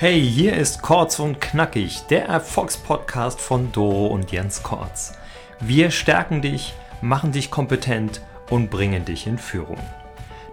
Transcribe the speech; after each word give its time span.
Hey, 0.00 0.22
hier 0.22 0.56
ist 0.56 0.80
Korz 0.80 1.18
und 1.18 1.40
Knackig, 1.40 2.02
der 2.08 2.26
Erfolgspodcast 2.26 3.40
von 3.40 3.72
Doro 3.72 4.06
und 4.06 4.30
Jens 4.30 4.62
Korz. 4.62 5.14
Wir 5.58 5.90
stärken 5.90 6.40
dich, 6.40 6.72
machen 7.02 7.32
dich 7.32 7.50
kompetent 7.50 8.22
und 8.48 8.70
bringen 8.70 9.04
dich 9.04 9.26
in 9.26 9.38
Führung. 9.38 9.80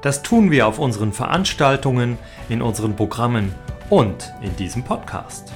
Das 0.02 0.23
tun 0.23 0.50
wir 0.50 0.66
auf 0.66 0.79
unseren 0.79 1.13
Veranstaltungen, 1.13 2.17
in 2.49 2.63
unseren 2.63 2.96
Programmen 2.96 3.53
und 3.92 4.34
in 4.42 4.56
diesem 4.56 4.84
Podcast. 4.84 5.53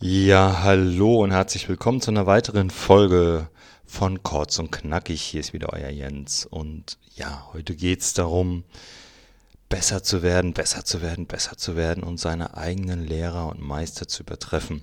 Ja, 0.00 0.62
hallo 0.62 1.24
und 1.24 1.32
herzlich 1.32 1.68
willkommen 1.68 2.00
zu 2.00 2.10
einer 2.10 2.24
weiteren 2.24 2.70
Folge 2.70 3.48
von 3.84 4.22
Kurz 4.22 4.58
und 4.58 4.72
Knackig. 4.72 5.20
Hier 5.20 5.40
ist 5.40 5.52
wieder 5.52 5.74
euer 5.74 5.90
Jens. 5.90 6.46
Und 6.46 6.96
ja, 7.16 7.48
heute 7.52 7.76
geht 7.76 8.00
es 8.00 8.14
darum, 8.14 8.64
besser 9.72 10.02
zu 10.02 10.22
werden, 10.22 10.52
besser 10.52 10.84
zu 10.84 11.00
werden, 11.00 11.26
besser 11.26 11.56
zu 11.56 11.76
werden 11.76 12.02
und 12.02 12.20
seine 12.20 12.58
eigenen 12.58 13.06
Lehrer 13.06 13.48
und 13.48 13.62
Meister 13.62 14.06
zu 14.06 14.22
übertreffen. 14.22 14.82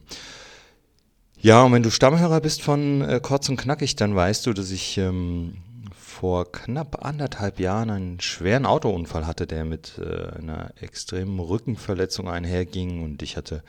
Ja, 1.40 1.62
und 1.62 1.74
wenn 1.74 1.84
du 1.84 1.92
Stammhörer 1.92 2.42
bist 2.42 2.64
von 2.64 3.02
äh, 3.04 3.20
Kurz 3.22 3.48
und 3.50 3.58
Knackig, 3.58 3.96
dann 3.98 4.16
weißt 4.16 4.48
du, 4.48 4.54
dass 4.54 4.72
ich 4.72 4.98
ähm, 4.98 5.58
vor 5.96 6.52
knapp 6.52 7.06
anderthalb 7.06 7.60
Jahren 7.60 7.92
einen 7.92 8.20
schweren 8.20 8.66
Autounfall 8.66 9.28
hatte, 9.28 9.46
der 9.46 9.64
mit 9.64 10.00
äh, 10.00 10.36
einer 10.40 10.72
extremen 10.82 11.40
Rückenverletzung 11.40 12.28
einherging 12.28 13.04
und 13.04 13.22
ich 13.22 13.38
hatte 13.38 13.64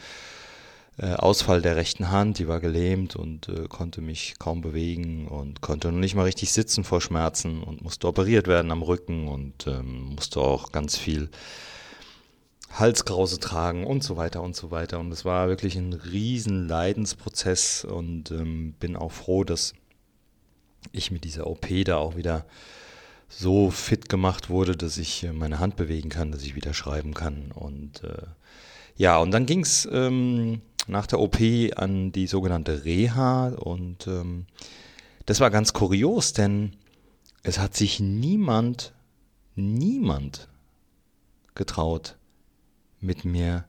äh, 0.98 1.14
Ausfall 1.14 1.62
der 1.62 1.76
rechten 1.76 2.10
Hand, 2.10 2.38
die 2.38 2.48
war 2.48 2.60
gelähmt 2.60 3.16
und 3.16 3.48
äh, 3.48 3.66
konnte 3.68 4.00
mich 4.00 4.34
kaum 4.38 4.60
bewegen 4.60 5.28
und 5.28 5.60
konnte 5.60 5.90
noch 5.90 5.98
nicht 5.98 6.14
mal 6.14 6.24
richtig 6.24 6.52
sitzen 6.52 6.84
vor 6.84 7.00
Schmerzen 7.00 7.62
und 7.62 7.82
musste 7.82 8.08
operiert 8.08 8.46
werden 8.46 8.70
am 8.70 8.82
Rücken 8.82 9.28
und 9.28 9.66
ähm, 9.66 10.14
musste 10.14 10.40
auch 10.40 10.72
ganz 10.72 10.96
viel 10.96 11.30
Halskrause 12.72 13.40
tragen 13.40 13.86
und 13.86 14.04
so 14.04 14.16
weiter 14.16 14.42
und 14.42 14.54
so 14.54 14.70
weiter. 14.70 15.00
Und 15.00 15.12
es 15.12 15.24
war 15.24 15.48
wirklich 15.48 15.76
ein 15.76 15.92
riesen 15.92 16.68
Leidensprozess 16.68 17.84
und 17.84 18.30
ähm, 18.30 18.74
bin 18.78 18.96
auch 18.96 19.12
froh, 19.12 19.44
dass 19.44 19.74
ich 20.92 21.10
mit 21.10 21.24
dieser 21.24 21.46
OP 21.46 21.66
da 21.84 21.96
auch 21.96 22.16
wieder 22.16 22.46
so 23.28 23.70
fit 23.70 24.08
gemacht 24.08 24.50
wurde, 24.50 24.76
dass 24.76 24.98
ich 24.98 25.24
äh, 25.24 25.32
meine 25.32 25.58
Hand 25.58 25.76
bewegen 25.76 26.10
kann, 26.10 26.32
dass 26.32 26.42
ich 26.42 26.54
wieder 26.54 26.74
schreiben 26.74 27.14
kann. 27.14 27.52
Und 27.52 28.04
äh, 28.04 28.26
ja, 28.96 29.18
und 29.18 29.30
dann 29.30 29.46
ging 29.46 29.60
es 29.60 29.88
ähm, 29.90 30.60
nach 30.86 31.06
der 31.06 31.20
OP 31.20 31.38
an 31.76 32.12
die 32.12 32.26
sogenannte 32.26 32.84
Reha 32.84 33.48
und 33.48 34.06
ähm, 34.06 34.46
das 35.26 35.40
war 35.40 35.50
ganz 35.50 35.72
kurios, 35.72 36.32
denn 36.32 36.76
es 37.42 37.58
hat 37.58 37.76
sich 37.76 38.00
niemand, 38.00 38.92
niemand 39.54 40.48
getraut, 41.54 42.16
mit 43.00 43.24
mir 43.24 43.64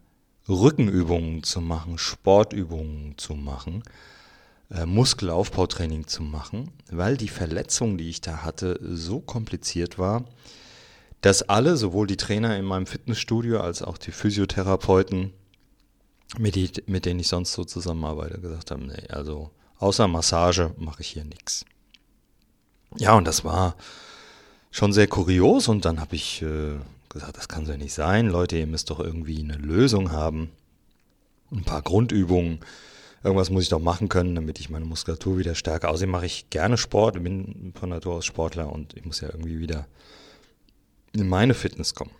Rückenübungen 0.49 1.43
zu 1.43 1.61
machen, 1.61 1.97
Sportübungen 1.97 3.17
zu 3.17 3.35
machen, 3.35 3.83
äh, 4.69 4.85
Muskelaufbautraining 4.85 6.07
zu 6.07 6.23
machen, 6.23 6.71
weil 6.89 7.17
die 7.17 7.29
Verletzung, 7.29 7.97
die 7.97 8.09
ich 8.09 8.21
da 8.21 8.43
hatte, 8.43 8.79
so 8.81 9.19
kompliziert 9.19 9.97
war, 9.97 10.25
dass 11.21 11.43
alle, 11.43 11.77
sowohl 11.77 12.07
die 12.07 12.17
Trainer 12.17 12.57
in 12.57 12.65
meinem 12.65 12.87
Fitnessstudio 12.87 13.61
als 13.61 13.83
auch 13.83 13.97
die 13.97 14.11
Physiotherapeuten, 14.11 15.33
mit, 16.37 16.55
die, 16.55 16.71
mit 16.85 17.05
denen 17.05 17.19
ich 17.19 17.27
sonst 17.27 17.53
so 17.53 17.63
zusammenarbeite, 17.63 18.39
gesagt 18.39 18.71
haben, 18.71 18.87
nee, 18.87 19.07
also 19.09 19.51
außer 19.79 20.07
Massage 20.07 20.73
mache 20.77 21.01
ich 21.01 21.09
hier 21.09 21.25
nichts. 21.25 21.65
Ja, 22.97 23.13
und 23.15 23.25
das 23.25 23.43
war 23.43 23.75
schon 24.69 24.93
sehr 24.93 25.07
kurios 25.07 25.67
und 25.67 25.85
dann 25.85 25.99
habe 25.99 26.15
ich 26.15 26.41
äh, 26.41 26.77
gesagt, 27.09 27.37
das 27.37 27.47
kann 27.47 27.65
so 27.65 27.73
nicht 27.73 27.93
sein. 27.93 28.27
Leute, 28.27 28.57
ihr 28.57 28.67
müsst 28.67 28.89
doch 28.89 28.99
irgendwie 28.99 29.39
eine 29.39 29.55
Lösung 29.55 30.11
haben. 30.11 30.49
Ein 31.51 31.63
paar 31.63 31.81
Grundübungen. 31.81 32.59
Irgendwas 33.23 33.49
muss 33.49 33.63
ich 33.63 33.69
doch 33.69 33.79
machen 33.79 34.09
können, 34.09 34.35
damit 34.35 34.59
ich 34.59 34.69
meine 34.69 34.85
Muskulatur 34.85 35.37
wieder 35.37 35.53
stärke. 35.53 35.89
Außerdem 35.89 36.09
mache 36.09 36.25
ich 36.25 36.49
gerne 36.49 36.77
Sport, 36.77 37.21
bin 37.21 37.73
von 37.77 37.89
Natur 37.89 38.15
aus 38.15 38.25
Sportler 38.25 38.71
und 38.71 38.95
ich 38.95 39.05
muss 39.05 39.21
ja 39.21 39.29
irgendwie 39.29 39.59
wieder 39.59 39.87
in 41.13 41.27
meine 41.27 41.53
Fitness 41.53 41.93
kommen. 41.93 42.11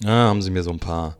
Ja, 0.00 0.28
haben 0.28 0.42
sie 0.42 0.50
mir 0.50 0.62
so 0.62 0.70
ein 0.70 0.80
paar 0.80 1.16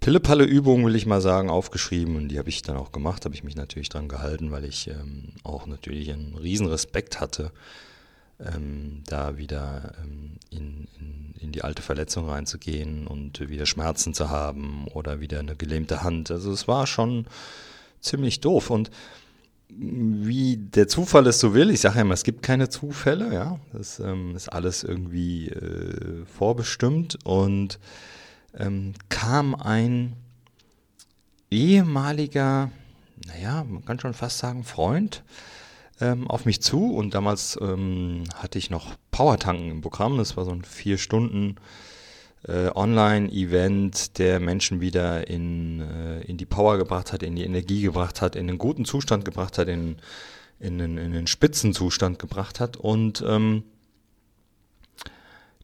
Pille-Palle-Übungen, 0.00 0.86
will 0.86 0.94
ich 0.94 1.06
mal 1.06 1.20
sagen, 1.20 1.50
aufgeschrieben 1.50 2.16
und 2.16 2.28
die 2.28 2.38
habe 2.38 2.48
ich 2.48 2.62
dann 2.62 2.76
auch 2.76 2.92
gemacht, 2.92 3.24
habe 3.24 3.34
ich 3.34 3.44
mich 3.44 3.56
natürlich 3.56 3.88
dran 3.88 4.08
gehalten, 4.08 4.50
weil 4.50 4.64
ich 4.64 4.88
ähm, 4.88 5.32
auch 5.42 5.66
natürlich 5.66 6.12
einen 6.12 6.36
riesen 6.36 6.68
Respekt 6.68 7.20
hatte, 7.20 7.50
ähm, 8.40 9.02
da 9.06 9.36
wieder 9.36 9.94
ähm, 10.02 10.36
in, 10.50 10.88
in, 10.98 11.34
in, 11.40 11.52
die 11.52 11.62
alte 11.62 11.82
Verletzung 11.82 12.28
reinzugehen 12.28 13.06
und 13.06 13.48
wieder 13.48 13.66
Schmerzen 13.66 14.14
zu 14.14 14.30
haben 14.30 14.86
oder 14.94 15.20
wieder 15.20 15.40
eine 15.40 15.56
gelähmte 15.56 16.02
Hand. 16.02 16.30
Also 16.30 16.52
es 16.52 16.68
war 16.68 16.86
schon 16.86 17.26
ziemlich 18.00 18.40
doof 18.40 18.70
und 18.70 18.90
wie 19.70 20.56
der 20.56 20.88
Zufall 20.88 21.26
es 21.26 21.40
so 21.40 21.52
will, 21.54 21.70
ich 21.70 21.80
sage 21.80 21.96
ja 21.96 22.02
immer, 22.02 22.14
es 22.14 22.24
gibt 22.24 22.42
keine 22.42 22.68
Zufälle, 22.68 23.34
ja, 23.34 23.60
das 23.72 24.00
ähm, 24.00 24.34
ist 24.34 24.48
alles 24.48 24.82
irgendwie 24.82 25.48
äh, 25.48 26.24
vorbestimmt 26.24 27.18
und 27.24 27.78
ähm, 28.58 28.94
kam 29.08 29.54
ein 29.54 30.16
ehemaliger, 31.50 32.70
naja, 33.26 33.64
man 33.64 33.84
kann 33.84 34.00
schon 34.00 34.14
fast 34.14 34.38
sagen, 34.38 34.64
Freund 34.64 35.22
ähm, 36.00 36.28
auf 36.28 36.44
mich 36.44 36.60
zu 36.60 36.94
und 36.94 37.14
damals 37.14 37.58
ähm, 37.60 38.24
hatte 38.34 38.58
ich 38.58 38.70
noch 38.70 38.94
Powertanken 39.10 39.70
im 39.70 39.80
Programm. 39.80 40.18
Das 40.18 40.36
war 40.36 40.44
so 40.44 40.52
ein 40.52 40.64
vier 40.64 40.98
Stunden 40.98 41.56
äh, 42.46 42.70
Online-Event, 42.74 44.18
der 44.18 44.40
Menschen 44.40 44.80
wieder 44.80 45.28
in, 45.28 45.80
äh, 45.80 46.20
in 46.22 46.36
die 46.36 46.46
Power 46.46 46.78
gebracht 46.78 47.12
hat, 47.12 47.22
in 47.22 47.36
die 47.36 47.44
Energie 47.44 47.82
gebracht 47.82 48.22
hat, 48.22 48.36
in 48.36 48.48
einen 48.48 48.58
guten 48.58 48.84
Zustand 48.84 49.24
gebracht 49.24 49.58
hat, 49.58 49.68
in, 49.68 49.96
in, 50.60 50.78
in, 50.78 50.98
in 50.98 51.12
den 51.12 51.26
Spitzenzustand 51.26 52.18
gebracht 52.18 52.60
hat 52.60 52.76
und 52.76 53.24
ähm, 53.26 53.64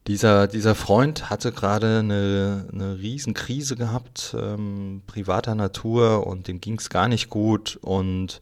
dieser, 0.07 0.47
dieser 0.47 0.75
Freund 0.75 1.29
hatte 1.29 1.51
gerade 1.51 1.99
eine, 1.99 2.67
eine 2.71 2.99
Riesenkrise 2.99 3.75
gehabt, 3.75 4.35
ähm, 4.39 5.01
privater 5.07 5.55
Natur, 5.55 6.27
und 6.27 6.47
dem 6.47 6.61
ging 6.61 6.77
es 6.77 6.89
gar 6.89 7.07
nicht 7.07 7.29
gut 7.29 7.77
und 7.81 8.41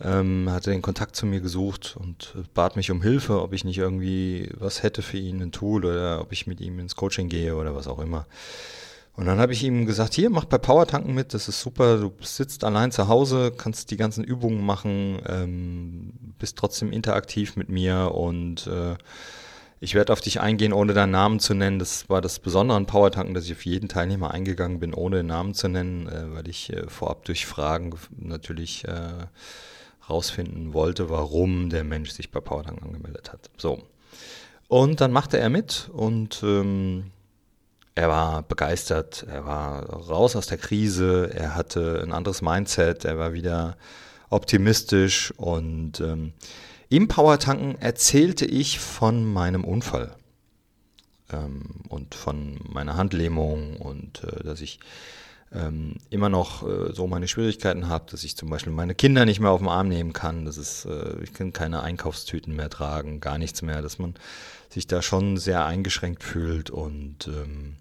ähm, 0.00 0.48
hatte 0.50 0.70
den 0.70 0.82
Kontakt 0.82 1.14
zu 1.14 1.26
mir 1.26 1.40
gesucht 1.40 1.96
und 1.98 2.34
bat 2.54 2.74
mich 2.74 2.90
um 2.90 3.02
Hilfe, 3.02 3.40
ob 3.40 3.52
ich 3.52 3.64
nicht 3.64 3.78
irgendwie 3.78 4.50
was 4.58 4.82
hätte 4.82 5.02
für 5.02 5.18
ihn, 5.18 5.40
ein 5.40 5.52
Tool 5.52 5.84
oder 5.84 6.20
ob 6.20 6.32
ich 6.32 6.46
mit 6.46 6.60
ihm 6.60 6.80
ins 6.80 6.96
Coaching 6.96 7.28
gehe 7.28 7.54
oder 7.54 7.76
was 7.76 7.86
auch 7.86 8.00
immer. 8.00 8.26
Und 9.16 9.26
dann 9.26 9.38
habe 9.38 9.52
ich 9.52 9.62
ihm 9.62 9.86
gesagt, 9.86 10.14
hier, 10.14 10.28
mach 10.28 10.44
bei 10.44 10.58
Powertanken 10.58 11.14
mit, 11.14 11.34
das 11.34 11.46
ist 11.46 11.60
super, 11.60 11.98
du 11.98 12.12
sitzt 12.20 12.64
allein 12.64 12.90
zu 12.90 13.06
Hause, 13.06 13.52
kannst 13.56 13.92
die 13.92 13.96
ganzen 13.96 14.24
Übungen 14.24 14.66
machen, 14.66 15.20
ähm, 15.28 16.14
bist 16.40 16.58
trotzdem 16.58 16.90
interaktiv 16.90 17.54
mit 17.54 17.68
mir 17.68 18.10
und 18.12 18.66
äh, 18.66 18.96
ich 19.84 19.94
werde 19.94 20.12
auf 20.12 20.22
dich 20.22 20.40
eingehen, 20.40 20.72
ohne 20.72 20.94
deinen 20.94 21.10
Namen 21.10 21.40
zu 21.40 21.54
nennen. 21.54 21.78
Das 21.78 22.08
war 22.08 22.22
das 22.22 22.38
Besondere 22.38 22.76
an 22.76 22.86
Powertanken, 22.86 23.34
dass 23.34 23.44
ich 23.44 23.52
auf 23.52 23.66
jeden 23.66 23.88
Teilnehmer 23.88 24.32
eingegangen 24.32 24.80
bin, 24.80 24.94
ohne 24.94 25.18
den 25.18 25.26
Namen 25.26 25.52
zu 25.52 25.68
nennen, 25.68 26.08
äh, 26.08 26.34
weil 26.34 26.48
ich 26.48 26.72
äh, 26.72 26.88
vorab 26.88 27.24
durch 27.26 27.44
Fragen 27.46 27.94
natürlich 28.16 28.88
äh, 28.88 29.26
rausfinden 30.08 30.72
wollte, 30.72 31.10
warum 31.10 31.68
der 31.68 31.84
Mensch 31.84 32.10
sich 32.10 32.30
bei 32.30 32.40
Powertanken 32.40 32.82
angemeldet 32.82 33.32
hat. 33.32 33.50
So. 33.58 33.82
Und 34.68 35.02
dann 35.02 35.12
machte 35.12 35.38
er 35.38 35.50
mit 35.50 35.90
und 35.92 36.42
ähm, 36.42 37.10
er 37.94 38.08
war 38.08 38.42
begeistert, 38.42 39.26
er 39.28 39.44
war 39.44 39.84
raus 39.84 40.34
aus 40.34 40.46
der 40.46 40.58
Krise, 40.58 41.30
er 41.32 41.54
hatte 41.54 42.00
ein 42.02 42.12
anderes 42.12 42.40
Mindset, 42.40 43.04
er 43.04 43.18
war 43.18 43.34
wieder 43.34 43.76
optimistisch 44.30 45.32
und 45.36 46.00
ähm, 46.00 46.32
im 46.94 47.08
Powertanken 47.08 47.80
erzählte 47.80 48.46
ich 48.46 48.78
von 48.78 49.24
meinem 49.24 49.64
Unfall 49.64 50.14
ähm, 51.32 51.62
und 51.88 52.14
von 52.14 52.60
meiner 52.68 52.96
Handlähmung 52.96 53.78
und 53.78 54.22
äh, 54.22 54.44
dass 54.44 54.60
ich 54.60 54.78
ähm, 55.52 55.96
immer 56.10 56.28
noch 56.28 56.62
äh, 56.62 56.92
so 56.92 57.08
meine 57.08 57.26
Schwierigkeiten 57.26 57.88
habe, 57.88 58.08
dass 58.10 58.22
ich 58.22 58.36
zum 58.36 58.48
Beispiel 58.48 58.72
meine 58.72 58.94
Kinder 58.94 59.24
nicht 59.24 59.40
mehr 59.40 59.50
auf 59.50 59.60
den 59.60 59.68
Arm 59.68 59.88
nehmen 59.88 60.12
kann, 60.12 60.44
dass 60.44 60.56
es, 60.56 60.84
äh, 60.84 61.20
ich 61.24 61.32
kann 61.32 61.52
keine 61.52 61.82
Einkaufstüten 61.82 62.54
mehr 62.54 62.70
tragen, 62.70 63.18
gar 63.18 63.38
nichts 63.38 63.62
mehr, 63.62 63.82
dass 63.82 63.98
man 63.98 64.14
sich 64.68 64.86
da 64.86 65.02
schon 65.02 65.36
sehr 65.36 65.64
eingeschränkt 65.64 66.22
fühlt 66.22 66.70
und 66.70 67.26
ähm, 67.26 67.74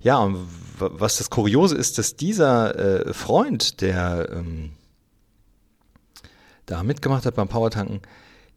ja, 0.00 0.18
und 0.18 0.48
was 0.78 1.18
das 1.18 1.30
Kuriose 1.30 1.76
ist, 1.76 1.98
dass 1.98 2.16
dieser 2.16 3.06
äh, 3.06 3.14
Freund, 3.14 3.80
der 3.80 4.28
ähm, 4.32 4.72
da 6.66 6.82
mitgemacht 6.82 7.26
hat 7.26 7.34
beim 7.34 7.48
Powertanken, 7.48 8.00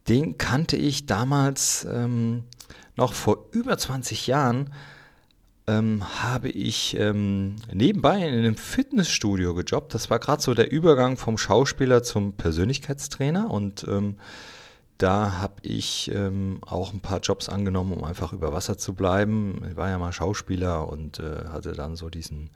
den 0.07 0.37
kannte 0.37 0.77
ich 0.77 1.05
damals 1.05 1.85
ähm, 1.91 2.43
noch 2.95 3.13
vor 3.13 3.47
über 3.51 3.77
20 3.77 4.27
Jahren. 4.27 4.71
Ähm, 5.67 6.03
habe 6.21 6.49
ich 6.49 6.95
ähm, 6.99 7.55
nebenbei 7.73 8.17
in 8.17 8.35
einem 8.35 8.55
Fitnessstudio 8.55 9.55
gejobbt. 9.55 9.95
Das 9.95 10.11
war 10.11 10.19
gerade 10.19 10.39
so 10.39 10.53
der 10.53 10.71
Übergang 10.71 11.17
vom 11.17 11.39
Schauspieler 11.39 12.03
zum 12.03 12.33
Persönlichkeitstrainer 12.33 13.49
und 13.49 13.83
ähm, 13.89 14.17
da 14.99 15.39
habe 15.39 15.55
ich 15.63 16.09
ähm, 16.13 16.59
auch 16.61 16.93
ein 16.93 17.01
paar 17.01 17.19
Jobs 17.19 17.49
angenommen, 17.49 17.93
um 17.93 18.03
einfach 18.03 18.31
über 18.31 18.53
Wasser 18.53 18.77
zu 18.77 18.93
bleiben. 18.93 19.61
Ich 19.69 19.75
war 19.75 19.89
ja 19.89 19.97
mal 19.97 20.13
Schauspieler 20.13 20.87
und 20.87 21.19
äh, 21.19 21.47
hatte 21.49 21.73
dann 21.73 21.95
so 21.95 22.09
diesen 22.09 22.49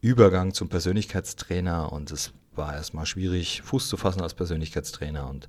Übergang 0.00 0.54
zum 0.54 0.68
Persönlichkeitstrainer 0.68 1.90
und 1.92 2.10
es 2.12 2.32
war 2.54 2.74
erstmal 2.74 3.06
schwierig, 3.06 3.62
Fuß 3.62 3.88
zu 3.88 3.96
fassen 3.96 4.22
als 4.22 4.34
Persönlichkeitstrainer. 4.34 5.28
Und 5.28 5.48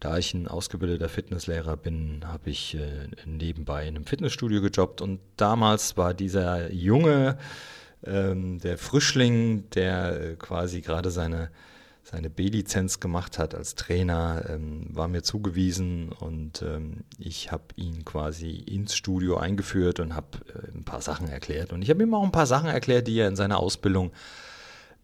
da 0.00 0.18
ich 0.18 0.34
ein 0.34 0.48
ausgebildeter 0.48 1.08
Fitnesslehrer 1.08 1.76
bin, 1.76 2.22
habe 2.26 2.50
ich 2.50 2.74
äh, 2.74 3.08
nebenbei 3.24 3.86
in 3.86 3.96
einem 3.96 4.06
Fitnessstudio 4.06 4.60
gejobbt 4.60 5.00
und 5.00 5.20
damals 5.36 5.96
war 5.96 6.12
dieser 6.12 6.70
Junge, 6.72 7.38
ähm, 8.04 8.58
der 8.58 8.78
Frischling, 8.78 9.70
der 9.70 10.20
äh, 10.20 10.36
quasi 10.36 10.82
gerade 10.82 11.10
seine 11.10 11.50
seine 12.08 12.30
B-Lizenz 12.30 13.00
gemacht 13.00 13.36
hat 13.36 13.52
als 13.52 13.74
Trainer, 13.74 14.44
ähm, 14.48 14.86
war 14.90 15.08
mir 15.08 15.24
zugewiesen 15.24 16.12
und 16.12 16.62
ähm, 16.62 17.02
ich 17.18 17.50
habe 17.50 17.64
ihn 17.74 18.04
quasi 18.04 18.50
ins 18.50 18.94
Studio 18.94 19.38
eingeführt 19.38 19.98
und 19.98 20.14
habe 20.14 20.38
äh, 20.54 20.72
ein 20.72 20.84
paar 20.84 21.00
Sachen 21.00 21.28
erklärt. 21.28 21.72
Und 21.72 21.82
ich 21.82 21.90
habe 21.90 22.04
ihm 22.04 22.14
auch 22.14 22.22
ein 22.22 22.30
paar 22.30 22.46
Sachen 22.46 22.68
erklärt, 22.68 23.08
die 23.08 23.18
er 23.18 23.26
in 23.26 23.34
seiner 23.34 23.58
Ausbildung 23.58 24.12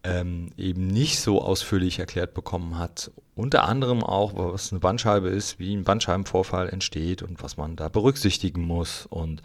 ähm, 0.03 0.49
eben 0.57 0.87
nicht 0.87 1.19
so 1.19 1.41
ausführlich 1.41 1.99
erklärt 1.99 2.33
bekommen 2.33 2.77
hat. 2.77 3.11
Unter 3.35 3.63
anderem 3.63 4.03
auch, 4.03 4.33
was 4.35 4.71
eine 4.71 4.79
Bandscheibe 4.79 5.29
ist, 5.29 5.59
wie 5.59 5.73
ein 5.73 5.85
Bandscheibenvorfall 5.85 6.69
entsteht 6.69 7.23
und 7.23 7.41
was 7.41 7.57
man 7.57 7.75
da 7.75 7.87
berücksichtigen 7.89 8.63
muss. 8.63 9.05
Und 9.05 9.41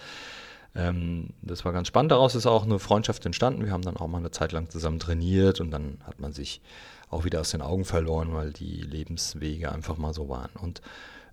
ähm, 0.75 1.31
das 1.43 1.65
war 1.65 1.73
ganz 1.73 1.89
spannend. 1.89 2.13
Daraus 2.13 2.35
ist 2.35 2.47
auch 2.47 2.65
eine 2.65 2.79
Freundschaft 2.79 3.25
entstanden. 3.25 3.65
Wir 3.65 3.73
haben 3.73 3.83
dann 3.83 3.97
auch 3.97 4.09
mal 4.09 4.19
eine 4.19 4.33
Zeit 4.33 4.53
lang 4.53 4.69
zusammen 4.69 4.99
trainiert 4.99 5.61
und 5.61 5.71
dann 5.71 5.99
hat 6.05 6.21
man 6.21 6.33
sich 6.33 6.61
auch 7.09 7.25
wieder 7.25 7.41
aus 7.41 7.51
den 7.51 7.63
Augen 7.63 7.85
verloren, 7.85 8.35
weil 8.35 8.53
die 8.53 8.83
Lebenswege 8.83 9.73
einfach 9.73 9.97
mal 9.97 10.13
so 10.13 10.29
waren. 10.29 10.51
Und 10.61 10.83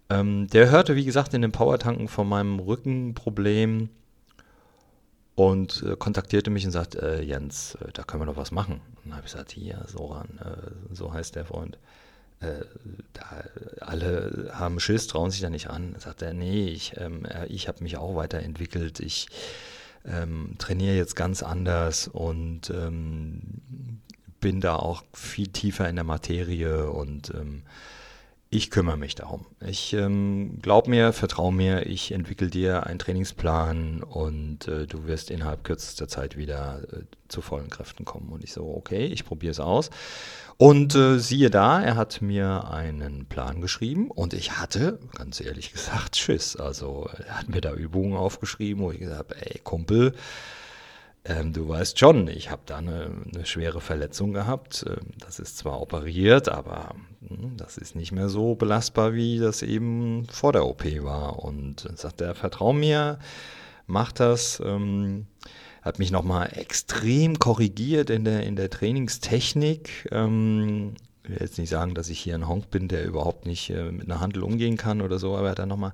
ähm, 0.09 0.47
der 0.47 0.69
hörte, 0.69 0.95
wie 0.95 1.03
gesagt, 1.03 1.33
in 1.33 1.41
den 1.41 1.51
Powertanken 1.51 2.07
von 2.07 2.29
meinem 2.29 2.59
Rückenproblem 2.59 3.89
und 5.35 5.83
äh, 5.83 5.95
kontaktierte 5.97 6.49
mich 6.49 6.65
und 6.65 6.71
sagt, 6.71 6.95
äh, 6.95 7.21
Jens, 7.21 7.75
äh, 7.75 7.91
da 7.93 8.03
können 8.03 8.23
wir 8.23 8.27
doch 8.27 8.37
was 8.37 8.51
machen. 8.51 8.81
Und 8.95 9.05
dann 9.05 9.17
habe 9.17 9.25
ich 9.25 9.33
gesagt, 9.33 9.51
hier, 9.51 9.85
Soran, 9.87 10.39
äh, 10.39 10.95
so 10.95 11.13
heißt 11.13 11.35
der 11.35 11.45
Freund. 11.45 11.77
Äh, 12.39 12.65
da, 13.13 13.43
alle 13.81 14.51
haben 14.53 14.79
Schiss, 14.79 15.07
trauen 15.07 15.31
sich 15.31 15.41
da 15.41 15.49
nicht. 15.49 15.67
Dann 15.67 15.95
sagt 15.99 16.21
er, 16.21 16.33
nee, 16.33 16.67
ich, 16.67 16.93
ähm, 16.97 17.25
äh, 17.25 17.47
ich 17.47 17.67
habe 17.67 17.83
mich 17.83 17.97
auch 17.97 18.15
weiterentwickelt. 18.15 19.01
Ich 19.01 19.27
ähm, 20.05 20.55
trainiere 20.57 20.95
jetzt 20.95 21.15
ganz 21.15 21.43
anders 21.43 22.07
und 22.07 22.69
ähm, 22.69 23.41
bin 24.39 24.61
da 24.61 24.75
auch 24.75 25.03
viel 25.13 25.47
tiefer 25.47 25.89
in 25.89 25.95
der 25.95 26.05
Materie 26.05 26.89
und 26.91 27.31
ähm, 27.31 27.63
ich 28.55 28.71
kümmere 28.71 28.95
mich 28.95 29.15
darum. 29.15 29.45
Ich 29.59 29.91
ähm, 29.93 30.59
glaub 30.61 30.87
mir, 30.87 31.11
vertraue 31.11 31.51
mir, 31.51 31.85
ich 31.87 32.13
entwickle 32.13 32.47
dir 32.47 32.85
einen 32.85 32.99
Trainingsplan 32.99 34.01
und 34.01 34.69
äh, 34.69 34.87
du 34.87 35.07
wirst 35.07 35.29
innerhalb 35.29 35.65
kürzester 35.65 36.07
Zeit 36.07 36.37
wieder 36.37 36.81
äh, 36.93 37.01
zu 37.27 37.41
vollen 37.41 37.69
Kräften 37.69 38.05
kommen. 38.05 38.29
Und 38.29 38.45
ich 38.45 38.53
so, 38.53 38.73
okay, 38.73 39.07
ich 39.07 39.25
probiere 39.25 39.51
es 39.51 39.59
aus. 39.59 39.89
Und 40.55 40.95
äh, 40.95 41.19
siehe 41.19 41.49
da, 41.49 41.81
er 41.81 41.97
hat 41.97 42.21
mir 42.21 42.71
einen 42.71 43.25
Plan 43.25 43.59
geschrieben 43.59 44.09
und 44.09 44.33
ich 44.33 44.57
hatte, 44.57 44.99
ganz 45.17 45.41
ehrlich 45.41 45.73
gesagt, 45.73 46.15
Schiss. 46.15 46.55
Also 46.55 47.09
er 47.27 47.39
hat 47.39 47.49
mir 47.49 47.59
da 47.59 47.73
Übungen 47.73 48.15
aufgeschrieben, 48.15 48.81
wo 48.83 48.91
ich 48.91 48.99
gesagt 48.99 49.31
habe, 49.31 49.51
ey 49.51 49.59
Kumpel, 49.59 50.13
ähm, 51.25 51.53
du 51.53 51.67
weißt 51.67 51.99
schon, 51.99 52.27
ich 52.27 52.51
habe 52.51 52.61
da 52.65 52.77
eine, 52.77 53.09
eine, 53.33 53.45
schwere 53.45 53.81
Verletzung 53.81 54.31
gehabt. 54.31 54.85
Ähm, 54.87 55.07
das 55.19 55.39
ist 55.39 55.57
zwar 55.57 55.81
operiert, 55.81 56.49
aber 56.49 56.93
hm, 57.27 57.57
das 57.57 57.77
ist 57.77 57.95
nicht 57.95 58.11
mehr 58.11 58.29
so 58.29 58.55
belastbar, 58.55 59.13
wie 59.15 59.39
das 59.39 59.63
eben 59.63 60.27
vor 60.31 60.53
der 60.53 60.65
OP 60.65 60.85
war. 61.03 61.39
Und 61.39 61.89
sagt 61.95 62.21
er, 62.21 62.35
vertrau 62.35 62.73
mir, 62.73 63.17
mach 63.87 64.11
das. 64.11 64.61
Ähm, 64.63 65.25
hat 65.81 65.99
mich 65.99 66.11
nochmal 66.11 66.51
extrem 66.55 67.37
korrigiert 67.37 68.09
in 68.09 68.25
der, 68.25 68.43
in 68.43 68.55
der 68.55 68.71
Trainingstechnik. 68.71 70.09
Ähm, 70.11 70.95
ich 71.23 71.29
will 71.29 71.37
jetzt 71.39 71.57
nicht 71.57 71.69
sagen, 71.69 71.95
dass 71.95 72.09
ich 72.09 72.19
hier 72.19 72.35
ein 72.35 72.47
Honk 72.47 72.69
bin, 72.69 72.87
der 72.87 73.05
überhaupt 73.05 73.45
nicht 73.45 73.69
äh, 73.69 73.91
mit 73.91 74.05
einer 74.05 74.19
Handel 74.19 74.43
umgehen 74.43 74.77
kann 74.77 75.01
oder 75.01 75.19
so, 75.19 75.35
aber 75.35 75.47
er 75.47 75.51
hat 75.51 75.59
dann 75.59 75.69
nochmal 75.69 75.93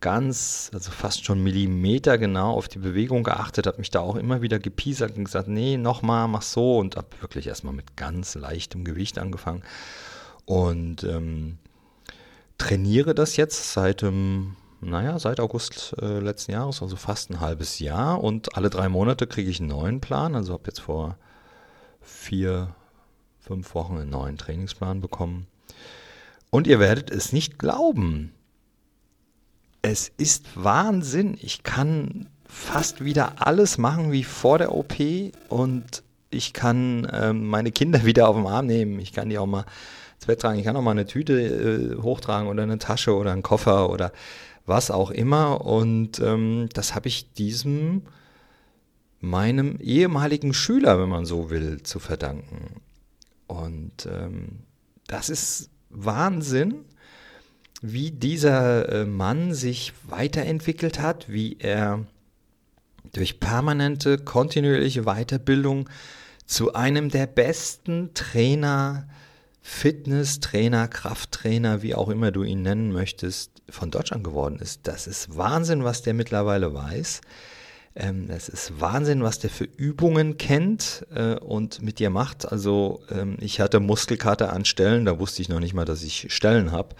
ganz, 0.00 0.70
also 0.72 0.90
fast 0.90 1.24
schon 1.24 1.42
Millimeter 1.42 2.16
genau 2.18 2.52
auf 2.52 2.68
die 2.68 2.78
Bewegung 2.78 3.22
geachtet, 3.22 3.66
habe 3.66 3.78
mich 3.78 3.90
da 3.90 4.00
auch 4.00 4.16
immer 4.16 4.42
wieder 4.42 4.58
gepiesert 4.58 5.16
und 5.16 5.24
gesagt, 5.24 5.48
nee, 5.48 5.76
nochmal, 5.76 6.26
mach 6.28 6.42
so 6.42 6.78
und 6.78 6.96
habe 6.96 7.08
wirklich 7.20 7.46
erstmal 7.46 7.74
mit 7.74 7.96
ganz 7.96 8.34
leichtem 8.34 8.84
Gewicht 8.84 9.18
angefangen 9.18 9.62
und 10.46 11.04
ähm, 11.04 11.58
trainiere 12.56 13.14
das 13.14 13.36
jetzt 13.36 13.72
seit 13.72 14.02
dem, 14.02 14.56
naja, 14.80 15.18
seit 15.18 15.38
August 15.38 15.94
äh, 16.00 16.18
letzten 16.18 16.52
Jahres, 16.52 16.80
also 16.82 16.96
fast 16.96 17.30
ein 17.30 17.40
halbes 17.40 17.78
Jahr 17.78 18.22
und 18.22 18.56
alle 18.56 18.70
drei 18.70 18.88
Monate 18.88 19.26
kriege 19.26 19.50
ich 19.50 19.60
einen 19.60 19.68
neuen 19.68 20.00
Plan, 20.00 20.34
also 20.34 20.54
habe 20.54 20.64
jetzt 20.66 20.80
vor 20.80 21.16
vier, 22.00 22.74
fünf 23.38 23.74
Wochen 23.74 23.98
einen 23.98 24.10
neuen 24.10 24.38
Trainingsplan 24.38 25.00
bekommen. 25.00 25.46
Und 26.48 26.66
ihr 26.66 26.80
werdet 26.80 27.10
es 27.10 27.32
nicht 27.32 27.58
glauben 27.58 28.32
es 29.82 30.10
ist 30.16 30.46
Wahnsinn. 30.54 31.36
Ich 31.40 31.62
kann 31.62 32.28
fast 32.46 33.04
wieder 33.04 33.46
alles 33.46 33.78
machen 33.78 34.12
wie 34.12 34.24
vor 34.24 34.58
der 34.58 34.74
OP 34.74 34.94
und 35.48 36.02
ich 36.30 36.52
kann 36.52 37.08
ähm, 37.12 37.46
meine 37.46 37.72
Kinder 37.72 38.04
wieder 38.04 38.28
auf 38.28 38.36
den 38.36 38.46
Arm 38.46 38.66
nehmen. 38.66 38.98
Ich 39.00 39.12
kann 39.12 39.30
die 39.30 39.38
auch 39.38 39.46
mal 39.46 39.64
ins 40.16 40.26
Bett 40.26 40.40
tragen. 40.40 40.58
Ich 40.58 40.64
kann 40.64 40.76
auch 40.76 40.82
mal 40.82 40.92
eine 40.92 41.06
Tüte 41.06 41.40
äh, 41.40 42.02
hochtragen 42.02 42.48
oder 42.48 42.62
eine 42.62 42.78
Tasche 42.78 43.16
oder 43.16 43.32
einen 43.32 43.42
Koffer 43.42 43.90
oder 43.90 44.12
was 44.66 44.90
auch 44.90 45.10
immer. 45.10 45.64
Und 45.64 46.20
ähm, 46.20 46.68
das 46.72 46.94
habe 46.94 47.08
ich 47.08 47.32
diesem 47.32 48.02
meinem 49.20 49.76
ehemaligen 49.80 50.54
Schüler, 50.54 51.00
wenn 51.00 51.08
man 51.08 51.26
so 51.26 51.50
will, 51.50 51.82
zu 51.82 51.98
verdanken. 51.98 52.80
Und 53.46 54.06
ähm, 54.06 54.60
das 55.06 55.28
ist 55.28 55.70
Wahnsinn 55.90 56.84
wie 57.80 58.10
dieser 58.10 58.88
äh, 58.88 59.04
Mann 59.06 59.54
sich 59.54 59.92
weiterentwickelt 60.08 61.00
hat, 61.00 61.28
wie 61.28 61.56
er 61.58 62.04
durch 63.12 63.40
permanente, 63.40 64.18
kontinuierliche 64.18 65.02
Weiterbildung 65.04 65.88
zu 66.46 66.74
einem 66.74 67.08
der 67.10 67.26
besten 67.26 68.12
Trainer, 68.14 69.08
Fitnesstrainer, 69.62 70.88
Krafttrainer, 70.88 71.82
wie 71.82 71.94
auch 71.94 72.08
immer 72.08 72.30
du 72.32 72.42
ihn 72.42 72.62
nennen 72.62 72.92
möchtest, 72.92 73.52
von 73.68 73.90
Deutschland 73.90 74.24
geworden 74.24 74.58
ist. 74.58 74.80
Das 74.84 75.06
ist 75.06 75.36
Wahnsinn, 75.36 75.84
was 75.84 76.02
der 76.02 76.14
mittlerweile 76.14 76.74
weiß. 76.74 77.20
Ähm, 77.94 78.28
es 78.30 78.48
ist 78.48 78.80
Wahnsinn, 78.80 79.22
was 79.22 79.38
der 79.38 79.50
für 79.50 79.64
Übungen 79.64 80.38
kennt 80.38 81.06
äh, 81.14 81.34
und 81.34 81.82
mit 81.82 81.98
dir 81.98 82.10
macht. 82.10 82.50
Also 82.50 83.00
ähm, 83.10 83.36
ich 83.40 83.60
hatte 83.60 83.80
Muskelkater 83.80 84.52
an 84.52 84.64
Stellen, 84.64 85.04
da 85.04 85.18
wusste 85.18 85.42
ich 85.42 85.48
noch 85.48 85.60
nicht 85.60 85.74
mal, 85.74 85.84
dass 85.84 86.02
ich 86.02 86.32
Stellen 86.34 86.72
habe. 86.72 86.94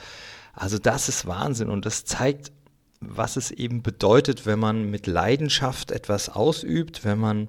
Also 0.61 0.77
das 0.77 1.09
ist 1.09 1.27
Wahnsinn 1.27 1.71
und 1.71 1.87
das 1.87 2.05
zeigt, 2.05 2.53
was 3.01 3.37
es 3.37 3.51
eben 3.51 3.83
bedeutet, 3.83 4.45
wenn 4.45 4.59
man 4.59 4.91
mit 4.91 5.07
Leidenschaft 5.07 5.91
etwas 5.91 6.29
ausübt, 6.29 7.03
wenn 7.03 7.19
man 7.19 7.49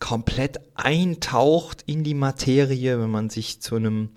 komplett 0.00 0.58
eintaucht 0.74 1.84
in 1.86 2.02
die 2.02 2.14
Materie, 2.14 3.00
wenn 3.00 3.10
man 3.10 3.30
sich 3.30 3.62
zu 3.62 3.76
einem 3.76 4.10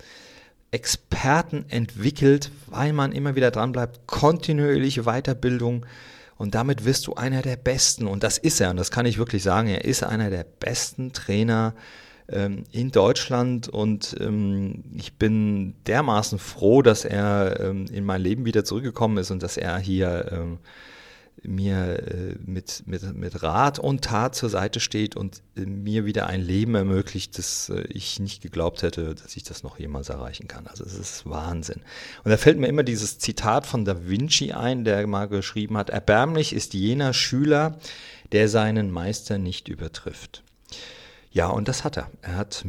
Experten 0.72 1.64
entwickelt, 1.68 2.50
weil 2.66 2.92
man 2.92 3.12
immer 3.12 3.36
wieder 3.36 3.52
dran 3.52 3.70
bleibt, 3.70 4.04
kontinuierliche 4.08 5.04
Weiterbildung 5.04 5.86
und 6.38 6.56
damit 6.56 6.84
wirst 6.84 7.06
du 7.06 7.14
einer 7.14 7.40
der 7.40 7.56
besten. 7.56 8.08
Und 8.08 8.24
das 8.24 8.36
ist 8.36 8.60
er 8.60 8.70
und 8.70 8.78
das 8.78 8.90
kann 8.90 9.06
ich 9.06 9.16
wirklich 9.16 9.44
sagen, 9.44 9.68
er 9.68 9.84
ist 9.84 10.02
einer 10.02 10.28
der 10.28 10.42
besten 10.42 11.12
Trainer, 11.12 11.76
ähm, 12.32 12.64
in 12.70 12.90
Deutschland 12.90 13.68
und 13.68 14.16
ähm, 14.20 14.84
ich 14.96 15.14
bin 15.14 15.74
dermaßen 15.86 16.38
froh, 16.38 16.82
dass 16.82 17.04
er 17.04 17.60
ähm, 17.60 17.86
in 17.92 18.04
mein 18.04 18.22
Leben 18.22 18.44
wieder 18.44 18.64
zurückgekommen 18.64 19.18
ist 19.18 19.30
und 19.30 19.42
dass 19.42 19.56
er 19.56 19.78
hier 19.78 20.30
ähm, 20.32 20.58
mir 21.42 22.02
äh, 22.06 22.34
mit, 22.44 22.82
mit, 22.86 23.14
mit 23.14 23.42
Rat 23.42 23.78
und 23.78 24.04
Tat 24.04 24.34
zur 24.34 24.50
Seite 24.50 24.80
steht 24.80 25.16
und 25.16 25.42
äh, 25.56 25.62
mir 25.62 26.04
wieder 26.04 26.26
ein 26.26 26.40
Leben 26.40 26.74
ermöglicht, 26.74 27.38
das 27.38 27.70
äh, 27.70 27.82
ich 27.88 28.20
nicht 28.20 28.42
geglaubt 28.42 28.82
hätte, 28.82 29.14
dass 29.14 29.36
ich 29.36 29.42
das 29.42 29.62
noch 29.62 29.78
jemals 29.78 30.08
erreichen 30.08 30.48
kann. 30.48 30.66
Also 30.66 30.84
es 30.84 30.98
ist 30.98 31.28
Wahnsinn. 31.28 31.80
Und 32.24 32.30
da 32.30 32.36
fällt 32.36 32.58
mir 32.58 32.68
immer 32.68 32.82
dieses 32.82 33.18
Zitat 33.18 33.66
von 33.66 33.84
Da 33.84 34.06
Vinci 34.06 34.52
ein, 34.52 34.84
der 34.84 35.06
mal 35.06 35.28
geschrieben 35.28 35.76
hat, 35.76 35.90
erbärmlich 35.90 36.52
ist 36.52 36.74
jener 36.74 37.14
Schüler, 37.14 37.78
der 38.32 38.48
seinen 38.48 38.90
Meister 38.90 39.38
nicht 39.38 39.68
übertrifft. 39.68 40.42
Ja, 41.30 41.48
und 41.48 41.68
das 41.68 41.84
hat 41.84 41.96
er. 41.96 42.10
Er 42.22 42.36
hat 42.36 42.64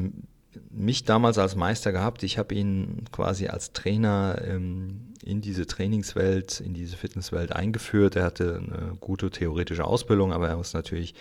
mich 0.70 1.04
damals 1.04 1.38
als 1.38 1.56
Meister 1.56 1.92
gehabt. 1.92 2.24
Ich 2.24 2.38
habe 2.38 2.54
ihn 2.56 3.06
quasi 3.12 3.48
als 3.48 3.74
Trainer 3.74 4.42
ähm, 4.46 5.14
in 5.24 5.42
diese 5.42 5.66
Trainingswelt, 5.66 6.60
in 6.60 6.74
diese 6.74 6.98
Fitnesswelt 6.98 7.54
eingeführt. 7.54 8.16
Er 8.16 8.24
hatte 8.24 8.62
eine 8.62 8.96
gute 9.00 9.30
theoretische 9.30 9.86
Ausbildung, 9.86 10.34
aber 10.34 10.50
er 10.50 10.58
muss 10.58 10.74
natürlich 10.74 11.16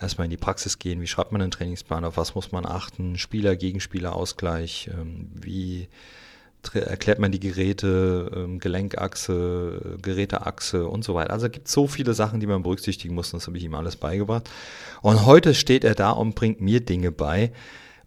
erstmal 0.00 0.26
in 0.26 0.30
die 0.30 0.36
Praxis 0.36 0.78
gehen. 0.78 1.00
Wie 1.00 1.06
schreibt 1.06 1.32
man 1.32 1.40
einen 1.40 1.50
Trainingsplan? 1.50 2.04
Auf 2.04 2.16
was 2.16 2.34
muss 2.34 2.52
man 2.52 2.66
achten? 2.66 3.18
Spieler, 3.18 3.56
Gegenspieler, 3.56 4.14
Ausgleich. 4.14 4.90
Ähm, 4.92 5.30
wie 5.34 5.88
erklärt 6.74 7.18
man 7.18 7.32
die 7.32 7.40
Geräte, 7.40 8.30
ähm, 8.34 8.58
Gelenkachse, 8.58 9.98
Geräteachse 10.02 10.86
und 10.86 11.04
so 11.04 11.14
weiter. 11.14 11.32
Also 11.32 11.46
es 11.46 11.52
gibt 11.52 11.68
so 11.68 11.86
viele 11.86 12.14
Sachen, 12.14 12.40
die 12.40 12.46
man 12.46 12.62
berücksichtigen 12.62 13.14
muss, 13.14 13.30
das 13.30 13.46
habe 13.46 13.58
ich 13.58 13.64
ihm 13.64 13.74
alles 13.74 13.96
beigebracht. 13.96 14.50
Und 15.02 15.26
heute 15.26 15.54
steht 15.54 15.84
er 15.84 15.94
da 15.94 16.10
und 16.10 16.34
bringt 16.34 16.60
mir 16.60 16.80
Dinge 16.80 17.12
bei. 17.12 17.52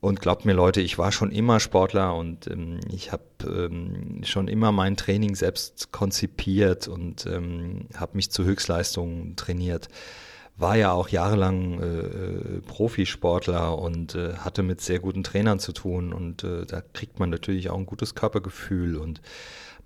Und 0.01 0.21
glaubt 0.21 0.45
mir 0.45 0.53
Leute, 0.53 0.79
ich 0.79 0.97
war 0.97 1.11
schon 1.11 1.29
immer 1.29 1.59
Sportler 1.59 2.15
und 2.15 2.47
ähm, 2.47 2.79
ich 2.89 3.11
habe 3.11 3.23
ähm, 3.43 4.21
schon 4.23 4.47
immer 4.47 4.71
mein 4.71 4.95
Training 4.95 5.35
selbst 5.35 5.91
konzipiert 5.91 6.87
und 6.87 7.25
ähm, 7.25 7.87
habe 7.97 8.15
mich 8.15 8.31
zu 8.31 8.45
Höchstleistungen 8.45 9.35
trainiert 9.35 9.89
war 10.59 10.75
ja 10.75 10.91
auch 10.91 11.09
jahrelang 11.09 11.79
äh, 11.79 11.85
äh, 11.85 12.61
Profisportler 12.61 13.77
und 13.77 14.15
äh, 14.15 14.33
hatte 14.35 14.61
mit 14.61 14.81
sehr 14.81 14.99
guten 14.99 15.23
Trainern 15.23 15.59
zu 15.59 15.71
tun 15.71 16.13
und 16.13 16.43
äh, 16.43 16.65
da 16.65 16.81
kriegt 16.81 17.19
man 17.19 17.29
natürlich 17.29 17.69
auch 17.69 17.77
ein 17.77 17.85
gutes 17.85 18.13
Körpergefühl 18.13 18.97
und 18.97 19.21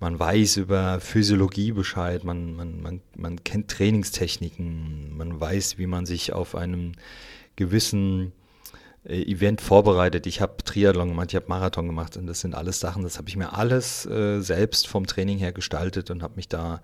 man 0.00 0.18
weiß 0.18 0.56
über 0.56 1.00
Physiologie 1.00 1.72
Bescheid, 1.72 2.24
man, 2.24 2.56
man, 2.56 2.82
man, 2.82 3.00
man 3.16 3.44
kennt 3.44 3.70
Trainingstechniken, 3.70 5.16
man 5.16 5.40
weiß, 5.40 5.78
wie 5.78 5.86
man 5.86 6.04
sich 6.04 6.32
auf 6.32 6.56
einem 6.56 6.92
gewissen 7.56 8.32
Event 9.06 9.60
vorbereitet. 9.60 10.26
Ich 10.26 10.40
habe 10.40 10.56
Triathlon 10.64 11.08
gemacht, 11.08 11.28
ich 11.30 11.36
habe 11.36 11.46
Marathon 11.48 11.86
gemacht 11.86 12.16
und 12.16 12.26
das 12.26 12.40
sind 12.40 12.54
alles 12.54 12.80
Sachen, 12.80 13.02
das 13.02 13.18
habe 13.18 13.28
ich 13.28 13.36
mir 13.36 13.52
alles 13.52 14.06
äh, 14.06 14.40
selbst 14.40 14.88
vom 14.88 15.06
Training 15.06 15.38
her 15.38 15.52
gestaltet 15.52 16.10
und 16.10 16.22
habe 16.22 16.36
mich 16.36 16.48
da 16.48 16.80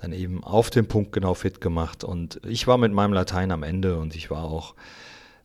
dann 0.00 0.12
eben 0.12 0.44
auf 0.44 0.68
den 0.68 0.86
Punkt 0.86 1.12
genau 1.12 1.34
fit 1.34 1.60
gemacht. 1.60 2.04
Und 2.04 2.40
ich 2.46 2.66
war 2.66 2.76
mit 2.76 2.92
meinem 2.92 3.12
Latein 3.12 3.50
am 3.52 3.62
Ende 3.62 3.96
und 3.98 4.14
ich 4.14 4.30
war 4.30 4.44
auch 4.44 4.74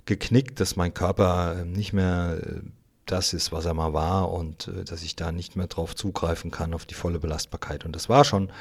geknickt, 0.05 0.59
dass 0.59 0.75
mein 0.75 0.93
Körper 0.93 1.63
nicht 1.65 1.93
mehr 1.93 2.39
äh, 2.41 2.61
das 3.05 3.33
ist, 3.33 3.53
was 3.53 3.65
er 3.65 3.73
mal 3.73 3.93
war 3.93 4.31
und 4.31 4.67
äh, 4.67 4.83
dass 4.83 5.03
ich 5.03 5.15
da 5.15 5.31
nicht 5.31 5.55
mehr 5.55 5.67
drauf 5.67 5.95
zugreifen 5.95 6.51
kann, 6.51 6.73
auf 6.73 6.85
die 6.85 6.93
volle 6.93 7.19
Belastbarkeit. 7.19 7.85
Und 7.85 7.95
das 7.95 8.09
war 8.09 8.25
schon 8.25 8.51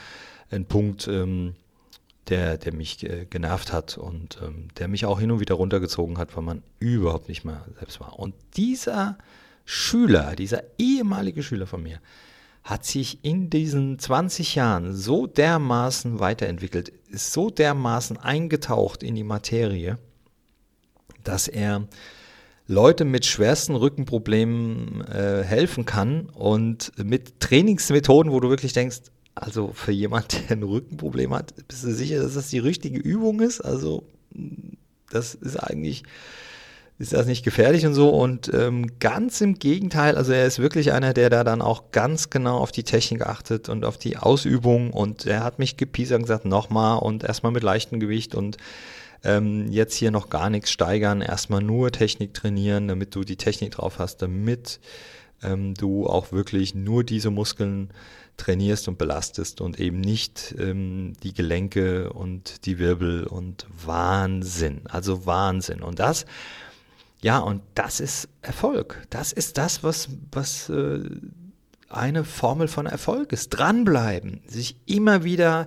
ein 0.50 0.66
Punkt, 0.66 1.08
ähm, 1.08 1.54
der, 2.28 2.58
der 2.58 2.72
mich 2.74 3.02
äh, 3.04 3.26
genervt 3.28 3.72
hat 3.72 3.98
und 3.98 4.38
ähm, 4.42 4.68
der 4.78 4.88
mich 4.88 5.06
auch 5.06 5.20
hin 5.20 5.30
und 5.30 5.40
wieder 5.40 5.54
runtergezogen 5.54 6.18
hat, 6.18 6.36
weil 6.36 6.42
man 6.42 6.62
überhaupt 6.78 7.28
nicht 7.28 7.44
mehr 7.44 7.64
selbst 7.78 8.00
war. 8.00 8.18
Und 8.18 8.34
dieser 8.56 9.18
Schüler, 9.64 10.36
dieser 10.36 10.62
ehemalige 10.78 11.42
Schüler 11.42 11.66
von 11.66 11.82
mir, 11.82 12.00
hat 12.64 12.84
sich 12.84 13.24
in 13.24 13.48
diesen 13.48 13.98
20 13.98 14.56
Jahren 14.56 14.92
so 14.92 15.26
dermaßen 15.28 16.18
weiterentwickelt, 16.18 16.92
ist 17.08 17.32
so 17.32 17.48
dermaßen 17.48 18.16
eingetaucht 18.16 19.04
in 19.04 19.14
die 19.14 19.22
Materie, 19.22 19.98
dass 21.22 21.46
er 21.46 21.86
Leute 22.66 23.04
mit 23.04 23.24
schwersten 23.24 23.76
Rückenproblemen 23.76 25.06
äh, 25.06 25.44
helfen 25.44 25.84
kann 25.84 26.28
und 26.30 26.90
mit 27.02 27.38
Trainingsmethoden, 27.38 28.32
wo 28.32 28.40
du 28.40 28.50
wirklich 28.50 28.72
denkst, 28.72 29.02
also 29.36 29.70
für 29.72 29.92
jemand, 29.92 30.32
der 30.32 30.56
ein 30.56 30.62
Rückenproblem 30.62 31.32
hat, 31.34 31.54
bist 31.68 31.84
du 31.84 31.92
sicher, 31.92 32.20
dass 32.20 32.34
das 32.34 32.48
die 32.48 32.58
richtige 32.58 32.98
Übung 32.98 33.40
ist? 33.40 33.60
Also 33.60 34.04
das 35.10 35.34
ist 35.34 35.56
eigentlich 35.56 36.02
ist 36.98 37.12
das 37.12 37.26
nicht 37.26 37.44
gefährlich 37.44 37.84
und 37.84 37.94
so. 37.94 38.08
Und 38.08 38.50
ähm, 38.54 38.98
ganz 39.00 39.40
im 39.42 39.58
Gegenteil, 39.58 40.16
also 40.16 40.32
er 40.32 40.46
ist 40.46 40.58
wirklich 40.58 40.92
einer, 40.92 41.12
der 41.12 41.28
da 41.28 41.44
dann 41.44 41.60
auch 41.60 41.90
ganz 41.92 42.30
genau 42.30 42.56
auf 42.56 42.72
die 42.72 42.84
Technik 42.84 43.26
achtet 43.26 43.68
und 43.68 43.84
auf 43.84 43.98
die 43.98 44.16
Ausübung. 44.16 44.92
Und 44.92 45.26
er 45.26 45.44
hat 45.44 45.58
mich 45.58 45.76
gepiesert 45.76 46.18
und 46.18 46.22
gesagt, 46.22 46.46
nochmal 46.46 46.98
und 46.98 47.22
erstmal 47.22 47.52
mit 47.52 47.62
leichtem 47.62 48.00
Gewicht 48.00 48.34
und 48.34 48.56
ähm, 49.24 49.70
jetzt 49.70 49.94
hier 49.94 50.10
noch 50.10 50.30
gar 50.30 50.48
nichts 50.48 50.70
steigern, 50.70 51.20
erstmal 51.20 51.62
nur 51.62 51.92
Technik 51.92 52.32
trainieren, 52.32 52.88
damit 52.88 53.14
du 53.14 53.24
die 53.24 53.36
Technik 53.36 53.72
drauf 53.72 53.98
hast, 53.98 54.22
damit 54.22 54.80
ähm, 55.42 55.74
du 55.74 56.06
auch 56.06 56.32
wirklich 56.32 56.74
nur 56.74 57.04
diese 57.04 57.30
Muskeln 57.30 57.90
trainierst 58.36 58.88
und 58.88 58.98
belastest 58.98 59.60
und 59.60 59.80
eben 59.80 60.00
nicht 60.00 60.54
ähm, 60.58 61.14
die 61.22 61.32
Gelenke 61.32 62.12
und 62.12 62.66
die 62.66 62.78
Wirbel 62.78 63.24
und 63.24 63.66
Wahnsinn, 63.84 64.82
also 64.88 65.26
Wahnsinn. 65.26 65.82
Und 65.82 65.98
das 65.98 66.26
ja, 67.22 67.38
und 67.38 67.62
das 67.74 68.00
ist 68.00 68.28
Erfolg. 68.42 69.06
Das 69.10 69.32
ist 69.32 69.58
das, 69.58 69.82
was, 69.82 70.08
was 70.32 70.68
äh, 70.68 71.00
eine 71.88 72.24
Formel 72.24 72.68
von 72.68 72.86
Erfolg 72.86 73.32
ist. 73.32 73.50
Dranbleiben, 73.50 74.42
sich 74.46 74.76
immer 74.86 75.24
wieder 75.24 75.66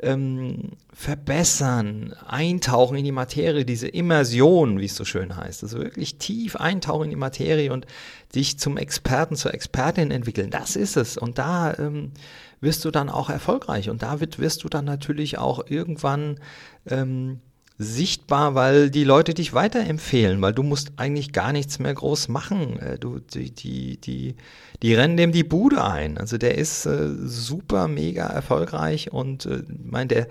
ähm, 0.00 0.72
verbessern, 0.92 2.14
eintauchen 2.26 2.98
in 2.98 3.04
die 3.04 3.12
Materie, 3.12 3.64
diese 3.64 3.88
Immersion, 3.88 4.78
wie 4.78 4.86
es 4.86 4.96
so 4.96 5.04
schön 5.04 5.36
heißt. 5.36 5.62
Also 5.62 5.78
wirklich 5.78 6.16
tief 6.18 6.56
eintauchen 6.56 7.04
in 7.04 7.10
die 7.10 7.16
Materie 7.16 7.72
und 7.72 7.86
dich 8.34 8.58
zum 8.58 8.76
Experten, 8.76 9.36
zur 9.36 9.54
Expertin 9.54 10.10
entwickeln. 10.10 10.50
Das 10.50 10.76
ist 10.76 10.96
es. 10.96 11.16
Und 11.16 11.38
da 11.38 11.74
ähm, 11.78 12.12
wirst 12.60 12.84
du 12.84 12.90
dann 12.90 13.08
auch 13.08 13.30
erfolgreich. 13.30 13.88
Und 13.88 14.02
damit 14.02 14.38
wirst 14.38 14.64
du 14.64 14.68
dann 14.68 14.84
natürlich 14.84 15.38
auch 15.38 15.66
irgendwann 15.68 16.40
ähm, 16.86 17.40
sichtbar, 17.78 18.54
weil 18.54 18.90
die 18.90 19.04
Leute 19.04 19.34
dich 19.34 19.52
weiterempfehlen, 19.52 20.40
weil 20.40 20.54
du 20.54 20.62
musst 20.62 20.92
eigentlich 20.96 21.32
gar 21.32 21.52
nichts 21.52 21.78
mehr 21.78 21.92
groß 21.92 22.28
machen. 22.28 22.78
Äh, 22.78 22.98
du, 22.98 23.18
die, 23.18 23.50
die, 23.50 23.98
die, 23.98 24.34
die 24.82 24.94
rennen 24.94 25.16
dem 25.16 25.32
die 25.32 25.44
Bude 25.44 25.84
ein. 25.84 26.16
Also 26.16 26.38
der 26.38 26.56
ist 26.56 26.86
äh, 26.86 27.08
super, 27.24 27.88
mega 27.88 28.26
erfolgreich 28.26 29.12
und 29.12 29.46
äh, 29.46 29.62
mein, 29.84 30.08
der, 30.08 30.22
äh, 30.22 30.26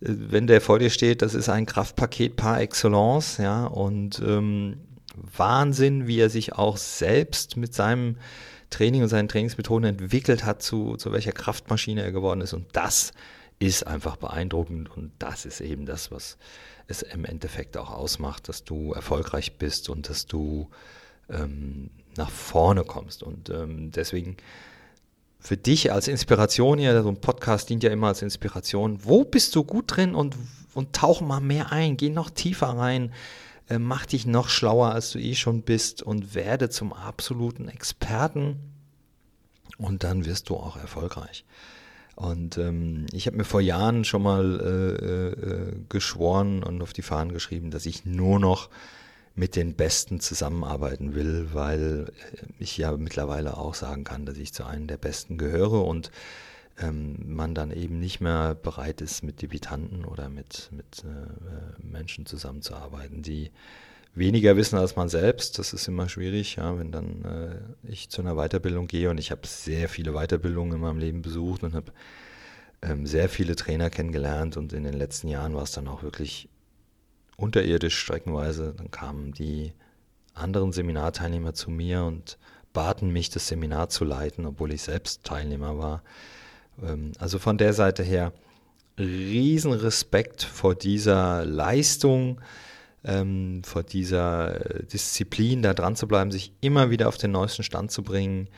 wenn 0.00 0.46
der 0.46 0.60
vor 0.60 0.78
dir 0.78 0.90
steht, 0.90 1.20
das 1.20 1.34
ist 1.34 1.48
ein 1.48 1.66
Kraftpaket 1.66 2.36
par 2.36 2.60
excellence, 2.60 3.36
ja, 3.36 3.66
und 3.66 4.22
ähm, 4.24 4.78
Wahnsinn, 5.36 6.06
wie 6.06 6.20
er 6.20 6.30
sich 6.30 6.54
auch 6.54 6.76
selbst 6.76 7.56
mit 7.56 7.74
seinem 7.74 8.16
Training 8.70 9.02
und 9.02 9.08
seinen 9.08 9.28
Trainingsmethoden 9.28 9.88
entwickelt 9.88 10.44
hat, 10.44 10.62
zu, 10.62 10.96
zu 10.96 11.12
welcher 11.12 11.32
Kraftmaschine 11.32 12.02
er 12.02 12.12
geworden 12.12 12.40
ist. 12.40 12.52
Und 12.52 12.66
das 12.72 13.12
ist 13.58 13.86
einfach 13.86 14.16
beeindruckend 14.16 14.94
und 14.96 15.12
das 15.18 15.44
ist 15.44 15.60
eben 15.60 15.84
das, 15.86 16.10
was 16.10 16.38
es 16.86 17.02
im 17.02 17.24
Endeffekt 17.24 17.76
auch 17.76 17.90
ausmacht, 17.90 18.48
dass 18.48 18.64
du 18.64 18.92
erfolgreich 18.92 19.58
bist 19.58 19.88
und 19.88 20.08
dass 20.08 20.26
du 20.26 20.70
ähm, 21.28 21.90
nach 22.16 22.30
vorne 22.30 22.84
kommst. 22.84 23.22
Und 23.22 23.50
ähm, 23.50 23.90
deswegen 23.90 24.36
für 25.40 25.56
dich 25.56 25.92
als 25.92 26.08
Inspiration 26.08 26.78
hier, 26.78 27.02
so 27.02 27.08
ein 27.08 27.20
Podcast 27.20 27.68
dient 27.68 27.82
ja 27.82 27.90
immer 27.90 28.08
als 28.08 28.22
Inspiration. 28.22 29.04
Wo 29.04 29.24
bist 29.24 29.54
du 29.54 29.64
gut 29.64 29.96
drin 29.96 30.14
und, 30.14 30.36
und 30.74 30.94
tauch 30.94 31.20
mal 31.20 31.40
mehr 31.40 31.72
ein, 31.72 31.96
geh 31.96 32.10
noch 32.10 32.30
tiefer 32.30 32.68
rein, 32.68 33.12
äh, 33.68 33.78
mach 33.78 34.06
dich 34.06 34.26
noch 34.26 34.48
schlauer, 34.48 34.92
als 34.92 35.12
du 35.12 35.18
eh 35.18 35.34
schon 35.34 35.62
bist 35.62 36.02
und 36.02 36.34
werde 36.34 36.70
zum 36.70 36.92
absoluten 36.92 37.68
Experten 37.68 38.58
und 39.78 40.04
dann 40.04 40.24
wirst 40.24 40.48
du 40.48 40.56
auch 40.56 40.76
erfolgreich. 40.76 41.44
Und 42.18 42.58
ähm, 42.58 43.06
ich 43.12 43.28
habe 43.28 43.36
mir 43.36 43.44
vor 43.44 43.60
Jahren 43.60 44.04
schon 44.04 44.24
mal 44.24 44.58
äh, 44.60 45.28
äh, 45.28 45.76
geschworen 45.88 46.64
und 46.64 46.82
auf 46.82 46.92
die 46.92 47.02
Fahnen 47.02 47.32
geschrieben, 47.32 47.70
dass 47.70 47.86
ich 47.86 48.04
nur 48.04 48.40
noch 48.40 48.70
mit 49.36 49.54
den 49.54 49.74
Besten 49.74 50.18
zusammenarbeiten 50.18 51.14
will, 51.14 51.50
weil 51.52 52.10
ich 52.58 52.76
ja 52.76 52.96
mittlerweile 52.96 53.56
auch 53.56 53.74
sagen 53.74 54.02
kann, 54.02 54.26
dass 54.26 54.36
ich 54.36 54.52
zu 54.52 54.64
einem 54.64 54.88
der 54.88 54.96
Besten 54.96 55.38
gehöre 55.38 55.84
und 55.84 56.10
ähm, 56.80 57.18
man 57.36 57.54
dann 57.54 57.70
eben 57.70 58.00
nicht 58.00 58.20
mehr 58.20 58.56
bereit 58.56 59.00
ist, 59.00 59.22
mit 59.22 59.40
Debitanten 59.40 60.04
oder 60.04 60.28
mit, 60.28 60.70
mit 60.72 61.04
äh, 61.04 61.86
Menschen 61.86 62.26
zusammenzuarbeiten, 62.26 63.22
die 63.22 63.52
weniger 64.14 64.56
wissen 64.56 64.78
als 64.78 64.96
man 64.96 65.08
selbst. 65.08 65.58
Das 65.58 65.72
ist 65.72 65.88
immer 65.88 66.08
schwierig, 66.08 66.56
ja, 66.56 66.78
wenn 66.78 66.92
dann 66.92 67.24
äh, 67.24 67.90
ich 67.90 68.10
zu 68.10 68.22
einer 68.22 68.34
Weiterbildung 68.34 68.86
gehe 68.86 69.10
und 69.10 69.18
ich 69.18 69.30
habe 69.30 69.46
sehr 69.46 69.88
viele 69.88 70.12
Weiterbildungen 70.12 70.74
in 70.74 70.80
meinem 70.80 70.98
Leben 70.98 71.22
besucht 71.22 71.62
und 71.62 71.74
habe 71.74 71.92
ähm, 72.82 73.06
sehr 73.06 73.28
viele 73.28 73.56
Trainer 73.56 73.90
kennengelernt 73.90 74.56
und 74.56 74.72
in 74.72 74.84
den 74.84 74.94
letzten 74.94 75.28
Jahren 75.28 75.54
war 75.54 75.62
es 75.62 75.72
dann 75.72 75.88
auch 75.88 76.02
wirklich 76.02 76.48
unterirdisch 77.36 77.98
streckenweise. 77.98 78.74
Dann 78.76 78.90
kamen 78.90 79.32
die 79.32 79.72
anderen 80.34 80.72
Seminarteilnehmer 80.72 81.54
zu 81.54 81.70
mir 81.70 82.04
und 82.04 82.38
baten 82.72 83.10
mich, 83.10 83.30
das 83.30 83.48
Seminar 83.48 83.88
zu 83.88 84.04
leiten, 84.04 84.46
obwohl 84.46 84.72
ich 84.72 84.82
selbst 84.82 85.24
Teilnehmer 85.24 85.78
war. 85.78 86.02
Ähm, 86.82 87.12
also 87.18 87.38
von 87.38 87.58
der 87.58 87.72
Seite 87.72 88.02
her 88.02 88.32
riesen 88.98 89.72
Respekt 89.72 90.42
vor 90.42 90.74
dieser 90.74 91.44
Leistung, 91.44 92.40
ähm, 93.04 93.62
vor 93.64 93.82
dieser 93.82 94.80
äh, 94.80 94.84
Disziplin, 94.84 95.62
da 95.62 95.74
dran 95.74 95.96
zu 95.96 96.08
bleiben, 96.08 96.30
sich 96.30 96.52
immer 96.60 96.90
wieder 96.90 97.08
auf 97.08 97.18
den 97.18 97.32
neuesten 97.32 97.62
Stand 97.62 97.90
zu 97.90 98.02
bringen, 98.02 98.48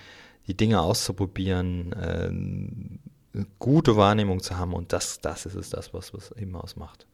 die 0.47 0.57
Dinge 0.57 0.81
auszuprobieren, 0.81 1.93
äh, 1.93 3.43
gute 3.59 3.97
Wahrnehmung 3.97 4.41
zu 4.43 4.57
haben 4.57 4.75
und 4.75 4.93
das, 4.93 5.21
das 5.21 5.47
ist 5.47 5.55
es, 5.55 5.71
das, 5.71 5.95
was 5.95 6.13
es 6.15 6.33
eben 6.33 6.57
ausmacht. 6.57 7.07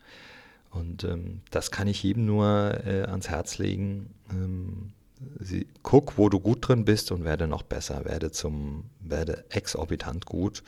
Und 0.70 1.04
ähm, 1.04 1.40
das 1.50 1.70
kann 1.70 1.88
ich 1.88 2.02
jedem 2.02 2.26
nur 2.26 2.46
äh, 2.86 3.02
ans 3.02 3.28
Herz 3.28 3.58
legen. 3.58 4.14
Ähm, 4.30 4.92
sie, 5.40 5.66
guck, 5.82 6.18
wo 6.18 6.28
du 6.28 6.40
gut 6.40 6.68
drin 6.68 6.84
bist 6.84 7.12
und 7.12 7.24
werde 7.24 7.46
noch 7.46 7.62
besser, 7.62 8.04
werde 8.04 8.30
zum, 8.30 8.84
werde 9.00 9.44
exorbitant 9.50 10.26
gut 10.26 10.62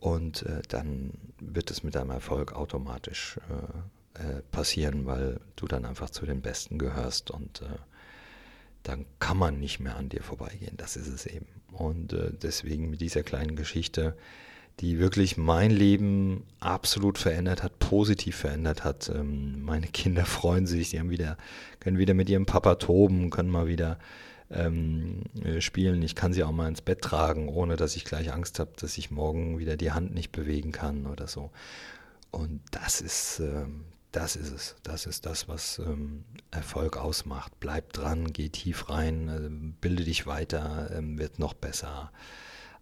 und 0.00 0.42
äh, 0.42 0.62
dann 0.68 1.12
wird 1.40 1.70
es 1.70 1.82
mit 1.82 1.94
deinem 1.94 2.10
Erfolg 2.10 2.54
automatisch 2.54 3.38
äh, 3.48 3.78
äh, 4.22 4.42
passieren, 4.50 5.06
weil 5.06 5.40
du 5.56 5.66
dann 5.66 5.84
einfach 5.84 6.10
zu 6.10 6.26
den 6.26 6.42
Besten 6.42 6.78
gehörst 6.78 7.30
und 7.30 7.62
äh, 7.62 7.78
dann 8.82 9.06
kann 9.18 9.36
man 9.36 9.60
nicht 9.60 9.80
mehr 9.80 9.96
an 9.96 10.08
dir 10.08 10.22
vorbeigehen. 10.22 10.76
Das 10.76 10.96
ist 10.96 11.08
es 11.08 11.26
eben. 11.26 11.46
Und 11.72 12.12
äh, 12.12 12.32
deswegen 12.32 12.90
mit 12.90 13.00
dieser 13.00 13.22
kleinen 13.22 13.56
Geschichte, 13.56 14.16
die 14.80 14.98
wirklich 14.98 15.36
mein 15.36 15.70
Leben 15.70 16.44
absolut 16.60 17.18
verändert 17.18 17.62
hat, 17.62 17.78
positiv 17.78 18.36
verändert 18.36 18.84
hat. 18.84 19.10
Ähm, 19.14 19.62
meine 19.62 19.86
Kinder 19.86 20.24
freuen 20.26 20.66
sich, 20.66 20.90
die 20.90 20.98
haben 20.98 21.10
wieder, 21.10 21.36
können 21.80 21.98
wieder 21.98 22.14
mit 22.14 22.28
ihrem 22.28 22.46
Papa 22.46 22.76
toben, 22.76 23.30
können 23.30 23.50
mal 23.50 23.66
wieder 23.66 23.98
ähm, 24.50 25.22
äh, 25.42 25.60
spielen. 25.60 26.02
Ich 26.02 26.14
kann 26.14 26.32
sie 26.32 26.44
auch 26.44 26.52
mal 26.52 26.68
ins 26.68 26.82
Bett 26.82 27.02
tragen, 27.02 27.48
ohne 27.48 27.76
dass 27.76 27.96
ich 27.96 28.04
gleich 28.04 28.32
Angst 28.32 28.58
habe, 28.58 28.72
dass 28.78 28.98
ich 28.98 29.10
morgen 29.10 29.58
wieder 29.58 29.76
die 29.76 29.92
Hand 29.92 30.14
nicht 30.14 30.32
bewegen 30.32 30.72
kann 30.72 31.06
oder 31.06 31.26
so. 31.26 31.50
Und 32.30 32.60
das 32.70 33.00
ist, 33.00 33.40
ähm, 33.40 33.84
das 34.12 34.36
ist 34.36 34.52
es. 34.52 34.76
Das 34.82 35.06
ist 35.06 35.26
das, 35.26 35.48
was 35.48 35.78
ähm, 35.78 36.24
Erfolg 36.50 36.96
ausmacht. 36.96 37.52
Bleib 37.60 37.92
dran, 37.92 38.32
geh 38.32 38.50
tief 38.50 38.90
rein, 38.90 39.28
äh, 39.28 39.48
bilde 39.80 40.04
dich 40.04 40.26
weiter, 40.26 40.90
äh, 40.90 41.00
wird 41.02 41.38
noch 41.38 41.54
besser. 41.54 42.12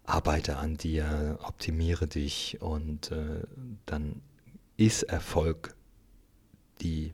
Arbeite 0.03 0.57
an 0.57 0.77
dir, 0.77 1.39
optimiere 1.43 2.07
dich 2.07 2.61
und 2.61 3.11
äh, 3.11 3.43
dann 3.85 4.21
ist 4.75 5.03
Erfolg 5.03 5.75
die, 6.81 7.13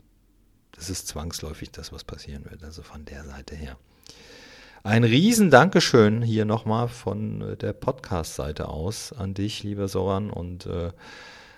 das 0.72 0.90
ist 0.90 1.08
zwangsläufig 1.08 1.72
das, 1.72 1.92
was 1.92 2.04
passieren 2.04 2.46
wird. 2.46 2.64
Also 2.64 2.82
von 2.82 3.06
der 3.06 3.24
Seite 3.24 3.56
her. 3.56 3.78
Ein 4.84 5.04
riesen 5.04 5.52
Dankeschön 5.52 6.22
hier 6.22 6.46
nochmal 6.46 6.88
von 6.88 7.42
äh, 7.42 7.58
der 7.58 7.74
Podcast-Seite 7.74 8.68
aus 8.68 9.14
an 9.14 9.34
dich, 9.34 9.64
lieber 9.64 9.88
Soran, 9.88 10.32
und 10.32 10.66
äh, 10.66 10.92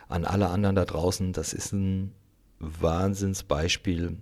an 0.10 0.26
alle 0.26 0.50
anderen 0.50 0.76
da 0.76 0.84
draußen. 0.84 1.32
Das 1.32 1.54
ist 1.54 1.72
ein 1.72 2.16
Wahnsinnsbeispiel, 2.60 4.18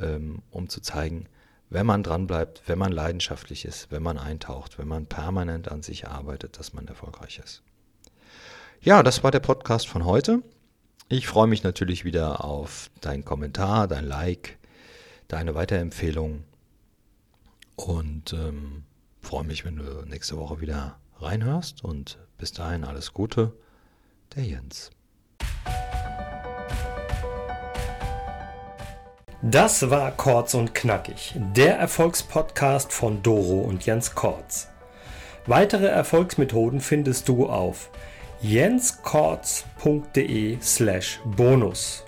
ähm, 0.00 0.42
um 0.50 0.68
zu 0.68 0.80
zeigen, 0.80 1.26
wenn 1.70 1.86
man 1.86 2.02
dranbleibt, 2.02 2.62
wenn 2.66 2.78
man 2.78 2.92
leidenschaftlich 2.92 3.64
ist, 3.64 3.90
wenn 3.90 4.02
man 4.02 4.18
eintaucht, 4.18 4.78
wenn 4.78 4.88
man 4.88 5.06
permanent 5.06 5.70
an 5.70 5.82
sich 5.82 6.06
arbeitet, 6.08 6.58
dass 6.58 6.72
man 6.72 6.86
erfolgreich 6.86 7.40
ist. 7.42 7.62
Ja, 8.80 9.02
das 9.02 9.24
war 9.24 9.30
der 9.30 9.40
Podcast 9.40 9.88
von 9.88 10.04
heute. 10.04 10.42
Ich 11.08 11.26
freue 11.26 11.46
mich 11.46 11.62
natürlich 11.62 12.04
wieder 12.04 12.44
auf 12.44 12.90
deinen 13.00 13.24
Kommentar, 13.24 13.88
dein 13.88 14.04
Like, 14.04 14.58
deine 15.28 15.54
Weiterempfehlung 15.54 16.44
und 17.76 18.32
ähm, 18.32 18.84
freue 19.20 19.44
mich, 19.44 19.64
wenn 19.64 19.76
du 19.76 20.04
nächste 20.06 20.36
Woche 20.36 20.60
wieder 20.60 20.98
reinhörst. 21.18 21.84
Und 21.84 22.18
bis 22.38 22.52
dahin 22.52 22.84
alles 22.84 23.12
Gute, 23.12 23.52
der 24.34 24.44
Jens. 24.44 24.90
Das 29.44 29.90
war 29.90 30.12
Kurz 30.12 30.54
und 30.54 30.72
Knackig, 30.72 31.34
der 31.34 31.76
Erfolgspodcast 31.76 32.92
von 32.92 33.24
Doro 33.24 33.62
und 33.62 33.84
Jens 33.84 34.14
Kortz. 34.14 34.68
Weitere 35.46 35.86
Erfolgsmethoden 35.86 36.80
findest 36.80 37.28
du 37.28 37.48
auf 37.48 37.90
jenskortz.de 38.40 40.58
slash 40.62 41.18
bonus. 41.24 42.04